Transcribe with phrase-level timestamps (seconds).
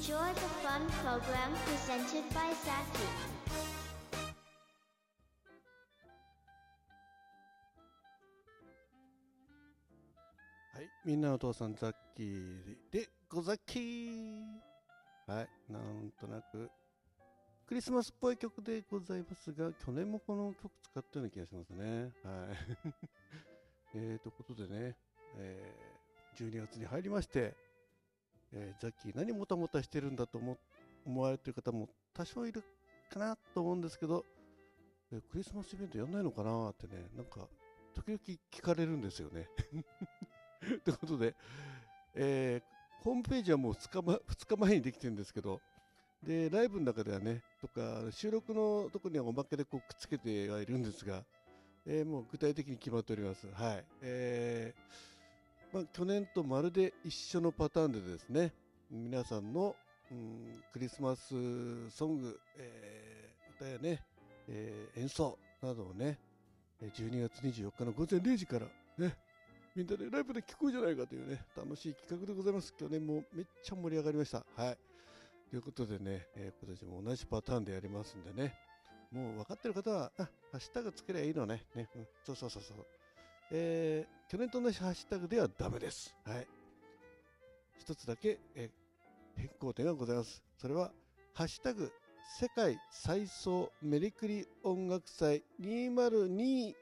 [0.00, 3.04] Enjoy the fun program presented by Zaki.
[10.72, 14.42] はい、みんなお父さんザッキーでござっきー
[15.26, 16.70] はい、なんとなく
[17.66, 22.10] クリスマスっぽい曲でございますが、去年もこの曲使ったような気がしますね。
[22.24, 22.56] はい。
[23.96, 24.96] えーということでね、
[25.36, 26.00] えー
[26.38, 27.54] 12月に入りまして、
[28.52, 30.56] えーザッキー何もたもたしてるんだと思
[31.06, 32.62] 思われてる方も多少いる
[33.10, 34.24] かなと思うんですけど、
[35.12, 37.48] えークリスマスイベントやんないのかなってね、なんか
[37.94, 39.48] 時々聞かれるんですよね。
[40.84, 41.34] ということで、
[42.14, 45.58] えーホームページはもう2日,、ま、2日前にできてるんですけど、
[46.22, 51.24] で、ライブの中ではね、とか、収録のとこにはおまけでこうくっつけてはいるんですが、
[51.86, 53.46] えーもう具体的に決まっております。
[53.54, 53.84] はい。
[54.02, 55.09] えー
[55.72, 58.52] まあ、去年とまるで一緒のパターンでですね、
[58.90, 59.76] 皆さんの、
[60.10, 64.02] うん、クリスマスソング、えー歌やね、
[64.48, 66.18] えー演奏などをね、
[66.82, 68.66] 12月24日の午前0時から
[68.98, 69.16] ね、
[69.76, 72.74] みんなでライブで聴こうじゃないかというね、楽しい企画でございます。
[72.76, 74.44] 去年もめっちゃ盛り上がりました。
[74.56, 74.78] はい。
[75.50, 78.56] ということでね、えー今年も同じパターンでやりますんでね、
[79.12, 81.64] もう分かってる方は、あ、ハッシュタグつけりゃいいのね。
[81.76, 82.86] ね、うん、そうそうそうそう。
[83.50, 86.14] えー去年と同じハッシュタグではダメです。
[86.24, 86.46] はい。
[87.80, 88.70] 一つだけ、え
[89.34, 90.40] 変更点がございます。
[90.56, 90.92] それは、
[91.34, 91.90] ハッシュタグ、
[92.38, 96.74] 世界最総メリクリ音楽祭2023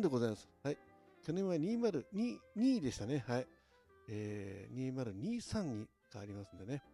[0.00, 0.48] でございます。
[0.62, 0.78] はい。
[1.26, 3.24] 去年は2022でしたね。
[3.26, 3.46] はい。
[4.08, 6.84] えー、2023に変わりますんでね。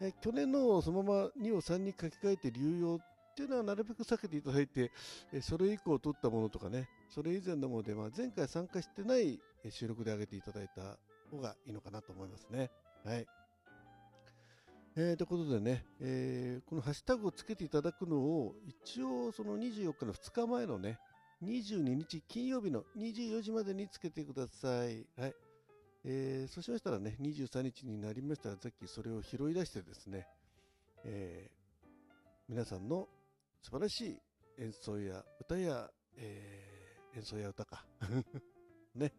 [0.00, 4.92] え去年のそのまま2を3に書き換えて流用っていうのはなるべく避けていただいて、
[5.32, 9.38] えそれ以降撮ったものとかね、それ以前のもので、まあ、前回参加してない
[9.70, 10.98] 収録で上げていただいた
[11.30, 12.72] 方がいいのかなと思いますね。
[13.04, 13.26] はい。
[14.96, 20.98] えー、ということでね、えーこのハッシュタグをつけていただくのを、一応その24日の2日前のね、
[21.44, 25.06] 22日金曜日の24時までにつけてください。
[25.16, 25.34] はい。
[26.04, 30.26] えーそうしましたらね、23日になりましたら、さっきそれを拾い出してですね、
[31.04, 31.88] えー
[32.48, 33.06] 皆さんの
[33.62, 34.18] 素晴らしい
[34.58, 36.63] 演奏や歌や、えー
[37.16, 37.86] 演奏や歌か、
[38.94, 39.12] ね、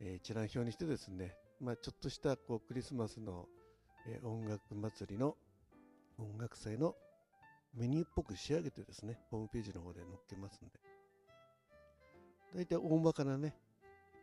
[0.00, 3.48] えー一覧表にしてですね、まあ、ちょっとしたこうクリスマスの、
[4.06, 5.36] えー音楽祭りの
[6.18, 6.94] 音楽祭の
[7.72, 10.80] メニューっぽく仕上げてですね、ホームページの方で載っけますんで、
[12.54, 13.56] 大体大まかなね、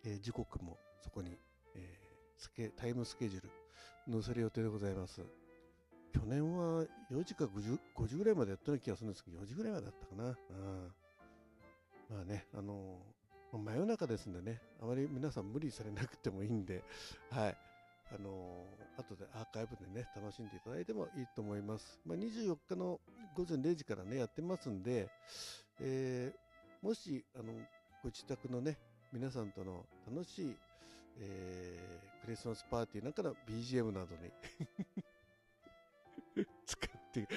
[0.03, 1.35] えー時刻もそこに、
[1.75, 2.09] えー
[2.39, 3.43] スケタイムスケジュー
[4.07, 5.21] ル載せる予定でございます。
[6.13, 10.25] 去年は4時か 5, 5時ぐらいまでやったような気がするんですけど、4時ぐらいまでだったかな。
[10.25, 10.93] うん、
[12.09, 12.97] まあね、あの
[13.53, 16.83] 真夜中ですんでね、あまり皆さん無理されなくてもいいんで、
[17.29, 17.57] はい。
[18.11, 18.65] あの
[18.97, 22.01] 後でアーカイブでね、楽しんでいただいてもいいと思います。
[22.05, 22.99] まあ、24日の
[23.35, 25.09] 午前0時からね、やってますんで、
[25.79, 26.49] えー
[26.81, 27.53] もし、あの、
[28.01, 28.77] ご自宅のね、
[29.11, 30.55] 皆さんとの楽しい、
[31.19, 34.31] えークリスマスパーティーなんかの BGM などに
[36.65, 37.27] 使って、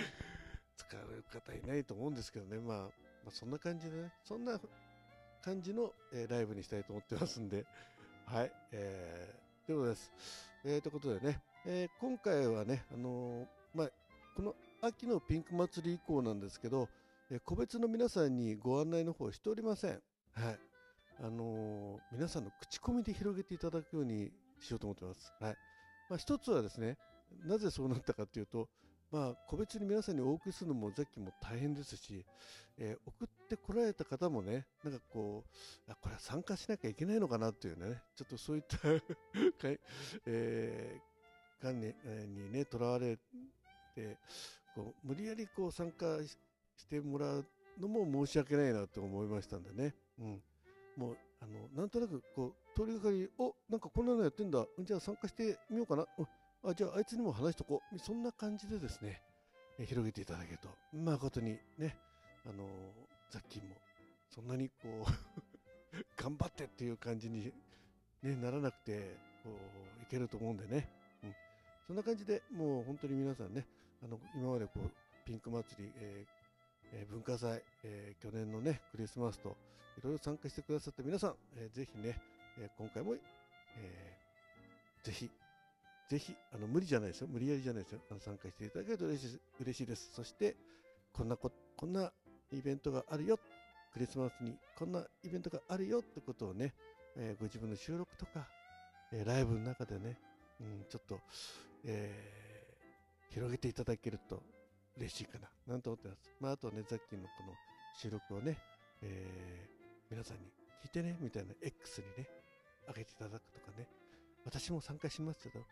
[0.77, 4.59] 使う方いないと思うんですけどね、まあ、まあ、そんな感じでね、そんな
[5.43, 7.67] 感じの、えーライブにしたいと思ってますんで、
[8.27, 10.13] はい、えー、ということです。
[10.65, 13.91] えー、ということでね、えー今回はね、あのーまあ、
[14.37, 16.89] この秋のピンク祭り以降なんですけど、
[17.31, 20.03] えー個別の皆さんにご案内の方をしておりません。
[20.35, 20.61] はい。
[21.19, 25.33] あのー皆さんの口コミで広げていただくようにしようと思ってます。
[25.41, 25.57] はい。
[26.09, 26.99] まあ、一つはですね、
[27.45, 28.69] なぜそうなったかというと、
[29.13, 32.25] まあ、個別に皆さんにお送りするのもさっきも大変ですし、
[32.79, 35.45] えー送ってこられた方もね、なんかこ
[35.87, 38.79] う、あこれは参加しなきゃいけないのかなっていうね、ちょっとそういった、
[40.27, 41.13] えー
[41.63, 41.95] 観念
[42.35, 43.19] にね、とらわれ
[43.95, 44.19] て、
[44.75, 46.39] こう無理やりこう参加し
[46.79, 47.47] してもらう
[47.79, 49.95] のも申し訳ないなと思いましたんでね。
[50.19, 50.43] うん。
[50.97, 54.67] もう、あの、なんとなく、こう、通りがかり、おなんかこんなのやってんだ。
[54.81, 56.07] じゃあ参加してみようかな。
[56.19, 56.27] うん
[56.65, 57.99] あ、じゃああいつにも話しとこう。
[57.99, 59.21] そんな感じでですね、
[59.79, 61.97] え広げていただけると、誠にね、
[62.47, 62.65] あの
[63.31, 63.77] 雑菌も、
[64.31, 65.05] そんなにこう、
[66.17, 67.53] 頑張ってっていう感じに、
[68.23, 70.89] ね、ならなくて、こう、いけると思うんでね。
[71.25, 71.35] うん。
[71.87, 73.67] そんな感じでもう本当に皆さんね、
[74.03, 74.91] あの、今までこう、
[75.25, 76.43] ピンク祭り、えー
[76.95, 79.57] えー文化祭、えー去年のね、クリスマスと、
[79.99, 82.21] いろいろ参加してくださった皆さん、えーぜひね、
[82.59, 85.31] えー今回も、えーぜひ、
[86.13, 87.29] ぜひ、あの、無理じゃないですよ。
[87.33, 88.01] 無理やりじゃないですよ。
[88.11, 90.11] あの参加していただけると嬉しい嬉しいです。
[90.13, 90.55] そして、
[91.11, 92.13] こんなこ、こんな
[92.53, 93.39] イベントがあるよ。
[93.95, 96.75] クリスマスにこんなイベントがあるよってことをね、
[97.17, 98.47] えーご自分の収録とか、
[99.11, 100.19] えーライブの中でね、
[100.61, 101.19] うん、ちょっと、
[101.87, 104.43] えー広げていただけると
[104.99, 106.31] 嬉しいかな、なんて思ってます。
[106.41, 107.55] まあ、あとね、さっきのこの
[107.99, 108.59] 収録をね、
[109.01, 110.43] えー、皆さんに
[110.85, 112.29] 聞いてね、みたいな X にね、
[112.89, 113.89] 上げていただくとかね、
[114.45, 115.65] 私も参加しますけど、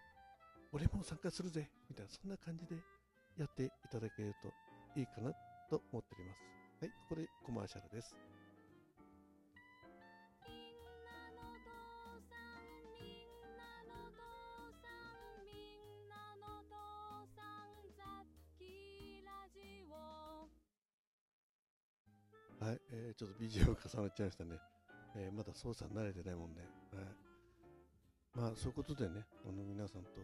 [0.73, 2.77] 俺も参加するぜみたいな、そんな感じで
[3.37, 4.49] やっていただけると
[4.99, 5.33] いいかな
[5.69, 6.41] と思っております。
[6.81, 8.15] はい、これコマーシャルです。
[22.61, 24.59] はい、えー、ちょっと BGM 重なっちゃいましたね。
[25.17, 27.31] えー、まだ操作慣れてないもんで、はい。
[28.35, 30.21] まあ、そういうことでね、あの皆さんと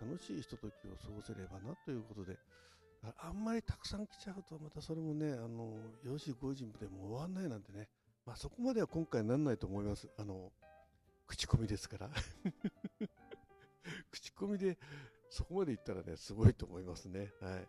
[0.00, 2.38] 楽しいひとときを過ごせればなということで、
[3.18, 7.88] あんまりたくさん来ちゃうと、またそれもね、あの、4時5時でも終わんないなんてね、
[8.26, 10.08] まあそこまでは今回なんないと思います。
[10.18, 10.52] あの、
[11.26, 12.10] 口コミですから。
[14.10, 14.78] 口コミで
[15.30, 17.32] そこまでいったらね、すごいと思いますね。
[17.40, 17.68] はい。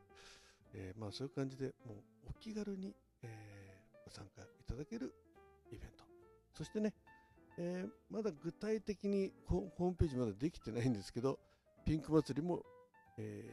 [0.73, 1.97] えー、まあそういう感じで、もう
[2.29, 5.13] お気軽に、えー、ご参加いただける
[5.71, 6.03] イベント。
[6.53, 6.93] そしてね、
[7.57, 11.39] えー、まだ具体的にホームページまだできてないんですけど、
[11.89, 12.63] ピンク祭りも、
[13.17, 13.43] え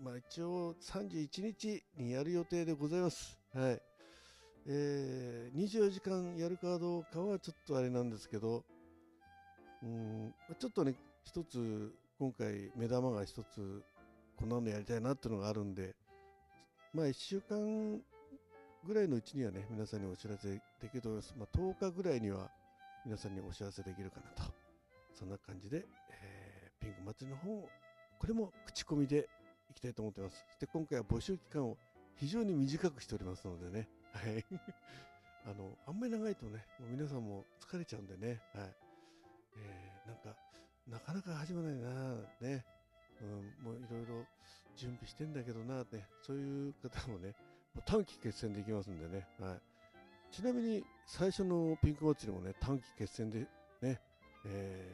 [0.00, 3.38] ー、まあ一応31日にやる予定でございます。
[3.54, 3.80] はい。
[4.66, 8.64] えー、24時間やるかどうかはちょっとあれなんですけど、
[9.84, 13.80] うん、ちょっとね、一つ、今回目玉が一つ、
[14.36, 15.94] こんなのやりたいなっていうのがあるんで、
[16.92, 18.00] まあ1週間
[18.84, 20.60] ぐらいのうちにはね、皆さんにお知らせで
[20.90, 21.34] きると思います。
[21.38, 22.50] まあ、10日ぐらいには
[23.04, 24.52] 皆さんにお知らせできるかなと。
[25.16, 25.86] そんな感じで、
[26.90, 27.68] ンク祭りの方、
[28.18, 29.28] これも口コミで
[29.70, 30.44] いきたいと思ってます。
[30.48, 31.76] そして今回は募集期間を
[32.16, 33.88] 非常に短くしておりますのでね。
[34.12, 34.44] はい。
[35.46, 38.42] あの、あんまり長いとね、もう皆さんも疲れちゃうんでね。
[38.54, 38.74] はい。
[39.56, 40.36] えー、なんか、
[40.86, 42.64] なかなか始まらないなね。
[43.20, 44.26] うん、もういろいろ
[44.76, 46.08] 準備してんだけどなね。
[46.22, 47.34] そういう方もね、
[47.84, 49.26] 短期決戦できますんでね。
[49.38, 49.60] はい。
[50.30, 53.46] ちなみに最初のピンク祭りもね、短期決戦で
[53.80, 54.00] ね、
[54.44, 54.92] え、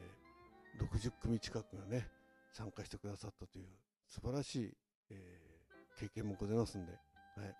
[0.79, 2.07] 60組近くがね、
[2.51, 3.65] 参加してくださったという
[4.07, 4.73] 素晴らしい、
[5.11, 7.55] えー、経験もございますんで、はい。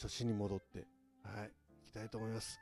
[0.00, 0.86] 初心に戻って、
[1.24, 1.50] はい、
[1.82, 2.58] いきたいと思います。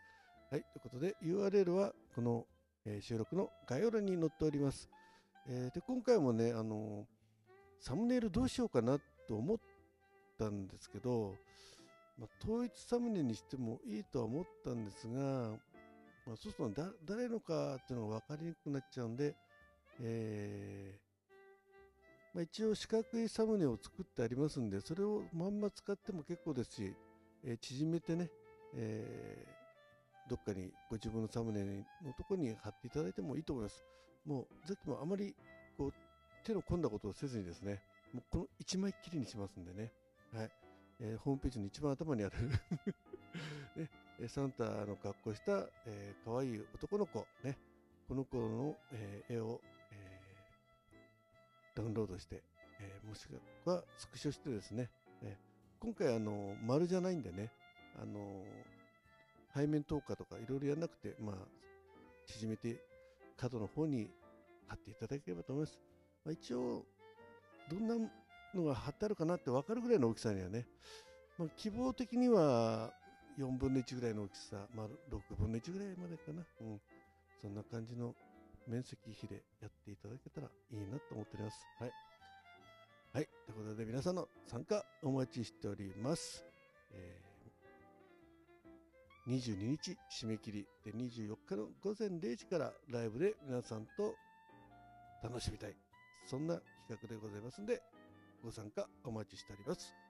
[0.50, 2.46] はい、ということで URL はこの、
[2.84, 4.88] えー、収録の概要欄に載っております。
[5.48, 7.06] えー、で、今回もね、あの
[7.80, 8.98] サムネイルどうしようかな
[9.28, 9.58] と思っ
[10.38, 11.34] たんですけど、
[12.18, 15.50] まあ、統一サムネにしてもいいとは思ったんですが、
[16.26, 19.36] まあ、そうすると誰のかっていうのが分かりにくくなっちゃうんで、
[20.00, 21.06] えー
[22.34, 26.94] まあ、一応四角いサムネを作ってありますんで、それをまんま使っても結構ですし、
[27.42, 28.30] えー、縮めてね、
[28.74, 33.82] えー、どっかにご自分のサムネのとこに貼っていただいてもいいと思います。
[34.26, 35.34] もう、さっきもあまり
[35.78, 35.92] こう
[36.44, 37.80] 手の込んだことをせずにですね、
[38.12, 39.90] もうこの1枚っきりにしますんでね。
[40.34, 40.50] はい。
[41.00, 42.34] えー、ホームページの一番頭にある
[44.20, 47.58] ね、サンタの格好した、えー、可愛い男の子、ね、
[48.08, 49.60] この子の、えー、絵を、
[51.76, 52.42] ダウンロードして、
[52.80, 53.38] えー、もしく
[53.68, 54.88] はスクショしてですね、
[55.22, 57.50] えー、今回あの丸じゃないんでね、
[58.00, 58.42] あの
[59.54, 61.36] 背面透過とかいろいろやらなくて、まあ、
[62.26, 62.80] 縮めて
[63.36, 64.08] 角の方に
[64.66, 65.78] 貼っていただければと思います。
[66.24, 66.84] まあ、一応、
[67.70, 67.94] どんな
[68.54, 70.66] のが貼ってあるかなって分かるぐらいの大きさにはね、
[71.38, 72.90] まあ、希望的には
[73.38, 76.80] 4分の1ぐらいの大きさ、まあ、6分の1ぐらいまでかな、うん、
[77.42, 78.14] そんな感じの
[78.66, 81.66] 面積比でやっていただけたらいいなと思っております。
[81.78, 81.92] はい。
[83.12, 83.28] はい。
[83.46, 86.44] ということで皆さんの参加お待ちしております。
[86.92, 94.14] えー、22日締め切りで24日の午前0時からライブで皆さんと
[95.22, 95.76] 楽しみたい。
[96.24, 96.56] そんな
[96.88, 97.80] 企画でございますんで、
[98.42, 100.05] ご参加お待ちしております。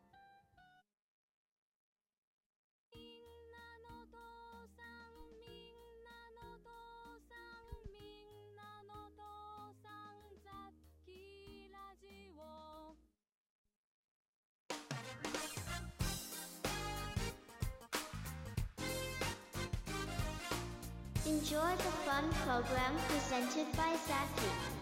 [21.26, 24.75] Enjoy the fun program presented by Zaki.